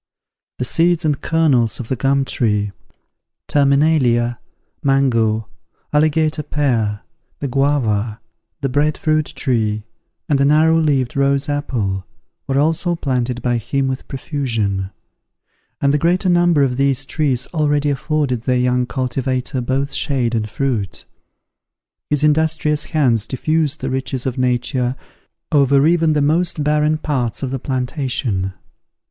[0.57, 2.71] The seeds and kernels of the gum tree,
[3.47, 4.39] terminalia,
[4.81, 5.47] mango,
[5.93, 7.01] alligator pear,
[7.37, 8.19] the guava,
[8.61, 9.83] the bread fruit tree,
[10.27, 12.07] and the narrow leaved rose apple,
[12.47, 14.89] were also planted by him with profusion:
[15.79, 20.49] and the greater number of these trees already afforded their young cultivator both shade and
[20.49, 21.05] fruit.
[22.09, 24.95] His industrious hands diffused the riches of nature
[25.51, 28.53] over even the most barren parts of the plantation.